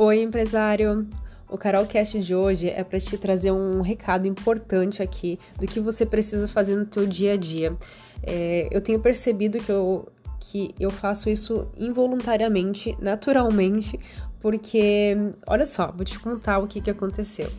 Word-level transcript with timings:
Oi, 0.00 0.22
empresário! 0.22 1.08
O 1.50 1.58
Carolcast 1.58 2.20
de 2.20 2.32
hoje 2.32 2.70
é 2.70 2.84
para 2.84 3.00
te 3.00 3.18
trazer 3.18 3.50
um 3.50 3.80
recado 3.80 4.28
importante 4.28 5.02
aqui 5.02 5.40
do 5.58 5.66
que 5.66 5.80
você 5.80 6.06
precisa 6.06 6.46
fazer 6.46 6.76
no 6.76 6.86
teu 6.86 7.04
dia 7.04 7.32
a 7.32 7.36
dia. 7.36 7.76
É, 8.22 8.68
eu 8.70 8.80
tenho 8.80 9.00
percebido 9.00 9.58
que 9.58 9.72
eu, 9.72 10.06
que 10.38 10.72
eu 10.78 10.88
faço 10.88 11.28
isso 11.28 11.66
involuntariamente, 11.76 12.96
naturalmente, 13.00 13.98
porque, 14.38 15.16
olha 15.44 15.66
só, 15.66 15.90
vou 15.90 16.04
te 16.04 16.16
contar 16.20 16.60
o 16.60 16.68
que, 16.68 16.80
que 16.80 16.90
aconteceu. 16.90 17.50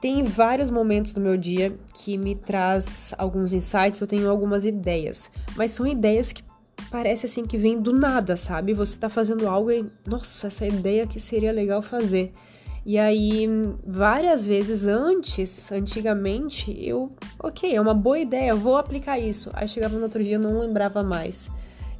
Tem 0.00 0.24
vários 0.24 0.70
momentos 0.70 1.12
do 1.12 1.20
meu 1.20 1.36
dia 1.36 1.76
que 1.92 2.16
me 2.16 2.34
traz 2.34 3.12
alguns 3.18 3.52
insights, 3.52 4.00
eu 4.00 4.06
tenho 4.06 4.30
algumas 4.30 4.64
ideias, 4.64 5.30
mas 5.54 5.72
são 5.72 5.86
ideias 5.86 6.32
que 6.32 6.42
parece 6.90 7.26
assim 7.26 7.44
que 7.44 7.56
vem 7.56 7.80
do 7.80 7.92
nada, 7.92 8.36
sabe? 8.36 8.74
Você 8.74 8.96
tá 8.96 9.08
fazendo 9.08 9.48
algo 9.48 9.70
e, 9.70 9.84
nossa, 10.06 10.48
essa 10.48 10.66
ideia 10.66 11.06
que 11.06 11.18
seria 11.18 11.52
legal 11.52 11.82
fazer. 11.82 12.32
E 12.84 12.98
aí, 12.98 13.48
várias 13.86 14.44
vezes 14.44 14.86
antes, 14.86 15.70
antigamente, 15.70 16.76
eu, 16.84 17.14
ok, 17.38 17.74
é 17.74 17.80
uma 17.80 17.94
boa 17.94 18.18
ideia, 18.18 18.54
vou 18.54 18.76
aplicar 18.76 19.18
isso. 19.18 19.50
Aí 19.54 19.68
chegava 19.68 19.96
no 19.96 20.02
outro 20.02 20.22
dia, 20.22 20.38
não 20.38 20.58
lembrava 20.58 21.02
mais. 21.02 21.48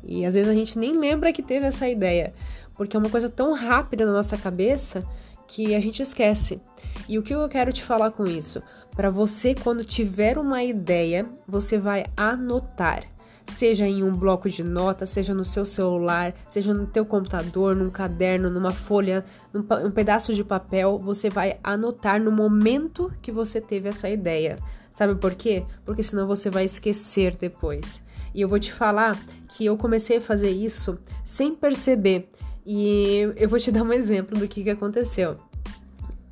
E 0.02 0.24
às 0.24 0.34
vezes 0.34 0.50
a 0.50 0.54
gente 0.54 0.76
nem 0.76 0.98
lembra 0.98 1.32
que 1.32 1.42
teve 1.42 1.66
essa 1.66 1.88
ideia, 1.88 2.34
porque 2.74 2.96
é 2.96 2.98
uma 2.98 3.10
coisa 3.10 3.30
tão 3.30 3.54
rápida 3.54 4.04
na 4.04 4.12
nossa 4.12 4.36
cabeça 4.36 5.04
que 5.46 5.74
a 5.74 5.80
gente 5.80 6.02
esquece. 6.02 6.60
E 7.08 7.16
o 7.16 7.22
que 7.22 7.32
eu 7.32 7.48
quero 7.48 7.72
te 7.72 7.84
falar 7.84 8.10
com 8.10 8.24
isso? 8.24 8.60
Para 8.96 9.08
você, 9.08 9.54
quando 9.54 9.84
tiver 9.84 10.36
uma 10.36 10.64
ideia, 10.64 11.26
você 11.46 11.78
vai 11.78 12.04
anotar 12.16 13.04
seja 13.52 13.86
em 13.86 14.02
um 14.02 14.14
bloco 14.14 14.48
de 14.48 14.64
notas, 14.64 15.10
seja 15.10 15.34
no 15.34 15.44
seu 15.44 15.64
celular, 15.64 16.34
seja 16.48 16.74
no 16.74 16.86
teu 16.86 17.04
computador, 17.04 17.76
num 17.76 17.90
caderno, 17.90 18.50
numa 18.50 18.70
folha, 18.70 19.24
num 19.52 19.64
um 19.86 19.90
pedaço 19.90 20.34
de 20.34 20.42
papel, 20.42 20.98
você 20.98 21.30
vai 21.30 21.58
anotar 21.62 22.20
no 22.20 22.32
momento 22.32 23.12
que 23.22 23.30
você 23.30 23.60
teve 23.60 23.88
essa 23.88 24.08
ideia. 24.08 24.56
Sabe 24.90 25.14
por 25.14 25.34
quê? 25.34 25.64
Porque 25.84 26.02
senão 26.02 26.26
você 26.26 26.50
vai 26.50 26.64
esquecer 26.64 27.36
depois. 27.36 28.02
E 28.34 28.40
eu 28.40 28.48
vou 28.48 28.58
te 28.58 28.72
falar 28.72 29.18
que 29.48 29.64
eu 29.64 29.76
comecei 29.76 30.18
a 30.18 30.20
fazer 30.20 30.50
isso 30.50 30.98
sem 31.24 31.54
perceber. 31.54 32.28
E 32.64 33.32
eu 33.36 33.48
vou 33.48 33.58
te 33.58 33.70
dar 33.70 33.82
um 33.82 33.92
exemplo 33.92 34.38
do 34.38 34.48
que, 34.48 34.62
que 34.62 34.70
aconteceu. 34.70 35.36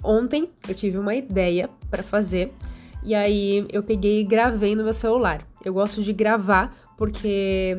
Ontem 0.02 0.48
eu 0.68 0.74
tive 0.74 0.98
uma 0.98 1.14
ideia 1.14 1.68
para 1.91 2.02
fazer 2.02 2.52
e 3.02 3.14
aí 3.14 3.66
eu 3.70 3.82
peguei 3.82 4.20
e 4.20 4.24
gravei 4.24 4.74
no 4.74 4.84
meu 4.84 4.92
celular. 4.92 5.46
Eu 5.64 5.74
gosto 5.74 6.02
de 6.02 6.12
gravar 6.12 6.74
porque 7.00 7.78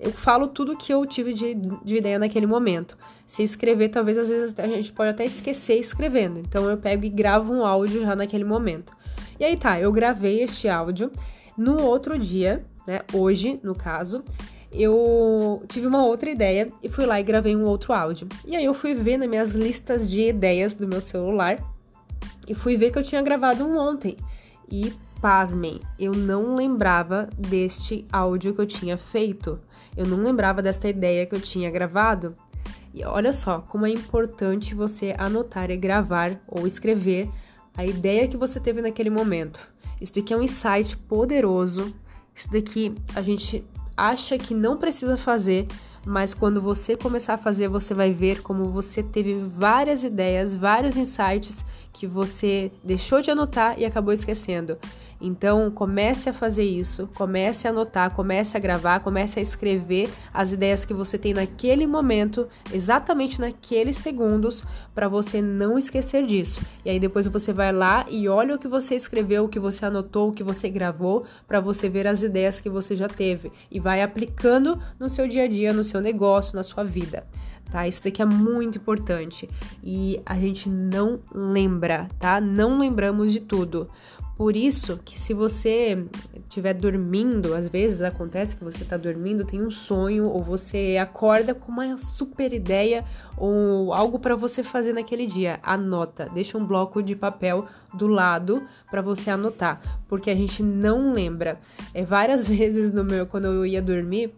eu 0.00 0.10
falo 0.10 0.48
tudo 0.48 0.76
que 0.76 0.92
eu 0.92 1.06
tive 1.06 1.32
de, 1.32 1.54
de, 1.54 1.96
ideia 1.96 2.18
naquele 2.18 2.44
momento. 2.44 2.98
Se 3.24 3.44
escrever, 3.44 3.88
talvez 3.88 4.18
às 4.18 4.28
vezes 4.28 4.58
a 4.58 4.66
gente 4.66 4.92
pode 4.92 5.10
até 5.10 5.24
esquecer 5.24 5.78
escrevendo. 5.78 6.40
Então 6.40 6.68
eu 6.68 6.76
pego 6.76 7.04
e 7.04 7.08
gravo 7.08 7.52
um 7.52 7.64
áudio 7.64 8.00
já 8.00 8.16
naquele 8.16 8.42
momento. 8.42 8.92
E 9.38 9.44
aí 9.44 9.56
tá, 9.56 9.78
eu 9.78 9.92
gravei 9.92 10.42
este 10.42 10.68
áudio. 10.68 11.12
No 11.56 11.80
outro 11.80 12.18
dia, 12.18 12.64
né, 12.84 13.02
hoje 13.12 13.60
no 13.62 13.76
caso, 13.76 14.24
eu 14.72 15.62
tive 15.68 15.86
uma 15.86 16.04
outra 16.04 16.28
ideia 16.28 16.68
e 16.82 16.88
fui 16.88 17.06
lá 17.06 17.20
e 17.20 17.22
gravei 17.22 17.54
um 17.54 17.62
outro 17.62 17.92
áudio. 17.92 18.26
E 18.44 18.56
aí 18.56 18.64
eu 18.64 18.74
fui 18.74 18.92
ver 18.92 19.18
nas 19.18 19.28
minhas 19.28 19.54
listas 19.54 20.10
de 20.10 20.30
ideias 20.30 20.74
do 20.74 20.88
meu 20.88 21.00
celular 21.00 21.62
e 22.48 22.56
fui 22.56 22.76
ver 22.76 22.90
que 22.90 22.98
eu 22.98 23.04
tinha 23.04 23.22
gravado 23.22 23.64
um 23.64 23.78
ontem. 23.78 24.16
E 24.68 24.92
Pasmem, 25.20 25.80
eu 25.98 26.12
não 26.12 26.54
lembrava 26.54 27.28
deste 27.36 28.06
áudio 28.12 28.54
que 28.54 28.60
eu 28.60 28.66
tinha 28.66 28.96
feito. 28.96 29.58
Eu 29.96 30.06
não 30.06 30.18
lembrava 30.18 30.62
desta 30.62 30.88
ideia 30.88 31.26
que 31.26 31.34
eu 31.34 31.40
tinha 31.40 31.70
gravado. 31.70 32.34
E 32.94 33.04
olha 33.04 33.32
só 33.32 33.60
como 33.60 33.86
é 33.86 33.90
importante 33.90 34.74
você 34.74 35.14
anotar 35.18 35.70
e 35.70 35.76
gravar 35.76 36.40
ou 36.46 36.66
escrever 36.66 37.28
a 37.76 37.84
ideia 37.84 38.28
que 38.28 38.36
você 38.36 38.60
teve 38.60 38.80
naquele 38.80 39.10
momento. 39.10 39.60
Isso 40.00 40.14
daqui 40.14 40.32
é 40.32 40.36
um 40.36 40.42
insight 40.42 40.96
poderoso. 40.96 41.94
Isso 42.34 42.50
daqui 42.50 42.94
a 43.14 43.22
gente 43.22 43.64
acha 43.96 44.38
que 44.38 44.54
não 44.54 44.76
precisa 44.76 45.16
fazer, 45.16 45.66
mas 46.06 46.32
quando 46.32 46.60
você 46.60 46.96
começar 46.96 47.34
a 47.34 47.38
fazer, 47.38 47.68
você 47.68 47.92
vai 47.92 48.12
ver 48.12 48.40
como 48.42 48.66
você 48.66 49.02
teve 49.02 49.34
várias 49.34 50.04
ideias, 50.04 50.54
vários 50.54 50.96
insights 50.96 51.64
que 51.92 52.06
você 52.06 52.70
deixou 52.84 53.20
de 53.20 53.30
anotar 53.30 53.78
e 53.78 53.84
acabou 53.84 54.12
esquecendo. 54.12 54.78
Então, 55.20 55.70
comece 55.70 56.28
a 56.28 56.32
fazer 56.32 56.64
isso, 56.64 57.08
comece 57.14 57.66
a 57.66 57.70
anotar, 57.70 58.14
comece 58.14 58.56
a 58.56 58.60
gravar, 58.60 59.00
comece 59.00 59.38
a 59.38 59.42
escrever 59.42 60.08
as 60.32 60.52
ideias 60.52 60.84
que 60.84 60.94
você 60.94 61.18
tem 61.18 61.34
naquele 61.34 61.86
momento, 61.86 62.46
exatamente 62.72 63.40
naqueles 63.40 63.96
segundos, 63.96 64.64
para 64.94 65.08
você 65.08 65.42
não 65.42 65.78
esquecer 65.78 66.24
disso. 66.24 66.60
E 66.84 66.90
aí 66.90 67.00
depois 67.00 67.26
você 67.26 67.52
vai 67.52 67.72
lá 67.72 68.06
e 68.08 68.28
olha 68.28 68.54
o 68.54 68.58
que 68.58 68.68
você 68.68 68.94
escreveu, 68.94 69.44
o 69.44 69.48
que 69.48 69.58
você 69.58 69.84
anotou, 69.84 70.28
o 70.28 70.32
que 70.32 70.44
você 70.44 70.68
gravou, 70.68 71.24
para 71.46 71.60
você 71.60 71.88
ver 71.88 72.06
as 72.06 72.22
ideias 72.22 72.60
que 72.60 72.70
você 72.70 72.94
já 72.94 73.08
teve 73.08 73.50
e 73.70 73.80
vai 73.80 74.02
aplicando 74.02 74.80
no 75.00 75.08
seu 75.08 75.26
dia 75.26 75.44
a 75.44 75.48
dia, 75.48 75.72
no 75.72 75.82
seu 75.82 76.00
negócio, 76.00 76.54
na 76.54 76.62
sua 76.62 76.84
vida 76.84 77.26
tá? 77.70 77.86
Isso 77.86 78.02
daqui 78.02 78.22
é 78.22 78.24
muito 78.24 78.78
importante 78.78 79.48
e 79.82 80.20
a 80.24 80.38
gente 80.38 80.68
não 80.68 81.20
lembra, 81.32 82.08
tá? 82.18 82.40
Não 82.40 82.78
lembramos 82.78 83.32
de 83.32 83.40
tudo. 83.40 83.90
Por 84.38 84.54
isso 84.54 85.00
que 85.04 85.18
se 85.18 85.34
você 85.34 86.06
estiver 86.48 86.72
dormindo, 86.72 87.56
às 87.56 87.68
vezes 87.68 88.02
acontece 88.02 88.54
que 88.54 88.62
você 88.62 88.84
está 88.84 88.96
dormindo, 88.96 89.44
tem 89.44 89.60
um 89.60 89.70
sonho 89.72 90.28
ou 90.28 90.40
você 90.40 90.96
acorda 90.96 91.52
com 91.52 91.72
uma 91.72 91.98
super 91.98 92.52
ideia 92.52 93.04
ou 93.36 93.92
algo 93.92 94.16
para 94.20 94.36
você 94.36 94.62
fazer 94.62 94.92
naquele 94.92 95.26
dia, 95.26 95.58
anota, 95.60 96.30
deixa 96.32 96.56
um 96.56 96.64
bloco 96.64 97.02
de 97.02 97.16
papel 97.16 97.66
do 97.92 98.06
lado 98.06 98.62
para 98.88 99.02
você 99.02 99.28
anotar, 99.28 99.80
porque 100.06 100.30
a 100.30 100.36
gente 100.36 100.62
não 100.62 101.12
lembra. 101.12 101.58
É 101.92 102.04
várias 102.04 102.46
vezes 102.46 102.92
no 102.92 103.02
meu 103.02 103.26
quando 103.26 103.46
eu 103.46 103.66
ia 103.66 103.82
dormir 103.82 104.32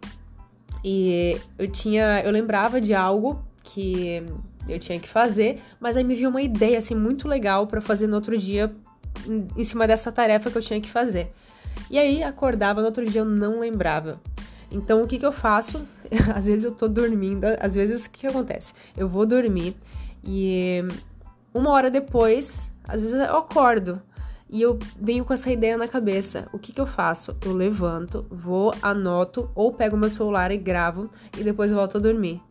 e 0.83 1.37
eu 1.59 1.67
tinha, 1.67 2.23
eu 2.25 2.31
lembrava 2.31 2.81
de 2.81 2.95
algo 2.95 3.45
que 3.61 4.23
eu 4.67 4.79
tinha 4.79 4.99
que 4.99 5.07
fazer, 5.07 5.61
mas 5.79 5.95
aí 5.95 6.03
me 6.03 6.15
viu 6.15 6.31
uma 6.31 6.41
ideia 6.41 6.79
assim 6.79 6.95
muito 6.95 7.27
legal 7.27 7.67
para 7.67 7.79
fazer 7.81 8.07
no 8.07 8.15
outro 8.15 8.35
dia 8.35 8.75
em 9.55 9.63
cima 9.63 9.87
dessa 9.87 10.11
tarefa 10.11 10.49
que 10.49 10.57
eu 10.57 10.61
tinha 10.61 10.81
que 10.81 10.89
fazer. 10.89 11.31
E 11.89 11.97
aí 11.97 12.23
acordava, 12.23 12.81
no 12.81 12.87
outro 12.87 13.05
dia 13.05 13.21
eu 13.21 13.25
não 13.25 13.59
lembrava. 13.59 14.19
Então 14.71 15.03
o 15.03 15.07
que 15.07 15.19
que 15.19 15.25
eu 15.25 15.31
faço? 15.31 15.85
às 16.33 16.45
vezes 16.45 16.65
eu 16.65 16.71
tô 16.71 16.87
dormindo, 16.87 17.45
às 17.59 17.75
vezes 17.75 18.05
o 18.05 18.09
que, 18.09 18.21
que 18.21 18.27
acontece? 18.27 18.73
Eu 18.95 19.07
vou 19.07 19.25
dormir 19.25 19.75
e 20.23 20.83
uma 21.53 21.71
hora 21.71 21.91
depois, 21.91 22.69
às 22.87 22.99
vezes 23.01 23.15
eu 23.15 23.37
acordo 23.37 24.01
e 24.49 24.61
eu 24.61 24.77
venho 24.99 25.23
com 25.23 25.33
essa 25.33 25.49
ideia 25.49 25.77
na 25.77 25.87
cabeça. 25.87 26.47
O 26.51 26.59
que 26.59 26.73
que 26.73 26.81
eu 26.81 26.85
faço? 26.85 27.35
Eu 27.45 27.53
levanto, 27.53 28.25
vou, 28.29 28.73
anoto 28.81 29.49
ou 29.55 29.71
pego 29.71 29.95
meu 29.95 30.09
celular 30.09 30.51
e 30.51 30.57
gravo 30.57 31.09
e 31.37 31.43
depois 31.43 31.71
volto 31.71 31.97
a 31.97 32.01
dormir. 32.01 32.41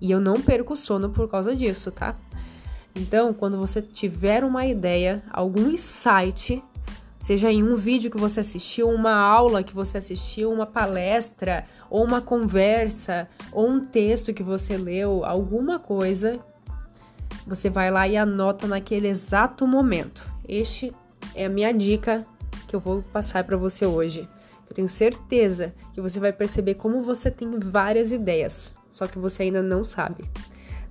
E 0.00 0.10
eu 0.10 0.20
não 0.20 0.40
perco 0.40 0.74
o 0.74 0.76
sono 0.76 1.10
por 1.10 1.28
causa 1.28 1.56
disso, 1.56 1.90
tá? 1.90 2.16
Então, 2.94 3.32
quando 3.32 3.56
você 3.56 3.80
tiver 3.80 4.44
uma 4.44 4.66
ideia, 4.66 5.22
algum 5.30 5.70
insight, 5.70 6.62
seja 7.18 7.50
em 7.50 7.62
um 7.62 7.76
vídeo 7.76 8.10
que 8.10 8.18
você 8.18 8.40
assistiu, 8.40 8.90
uma 8.90 9.14
aula 9.14 9.62
que 9.62 9.74
você 9.74 9.98
assistiu, 9.98 10.50
uma 10.50 10.66
palestra, 10.66 11.64
ou 11.88 12.04
uma 12.04 12.20
conversa, 12.20 13.28
ou 13.50 13.68
um 13.68 13.84
texto 13.84 14.34
que 14.34 14.42
você 14.42 14.76
leu, 14.76 15.24
alguma 15.24 15.78
coisa, 15.78 16.38
você 17.46 17.70
vai 17.70 17.90
lá 17.90 18.06
e 18.06 18.16
anota 18.16 18.66
naquele 18.66 19.08
exato 19.08 19.66
momento. 19.66 20.26
Este 20.46 20.92
é 21.34 21.46
a 21.46 21.48
minha 21.48 21.72
dica 21.72 22.26
que 22.68 22.76
eu 22.76 22.80
vou 22.80 23.02
passar 23.02 23.44
para 23.44 23.56
você 23.56 23.86
hoje. 23.86 24.28
Eu 24.68 24.74
tenho 24.74 24.88
certeza 24.88 25.74
que 25.92 26.00
você 26.00 26.20
vai 26.20 26.32
perceber 26.32 26.74
como 26.74 27.02
você 27.02 27.30
tem 27.30 27.58
várias 27.58 28.12
ideias, 28.12 28.74
só 28.90 29.06
que 29.06 29.18
você 29.18 29.44
ainda 29.44 29.62
não 29.62 29.82
sabe. 29.82 30.24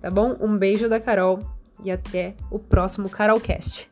Tá 0.01 0.09
bom? 0.09 0.35
Um 0.39 0.57
beijo 0.57 0.89
da 0.89 0.99
Carol 0.99 1.39
e 1.83 1.91
até 1.91 2.35
o 2.49 2.57
próximo 2.57 3.09
Carolcast. 3.09 3.90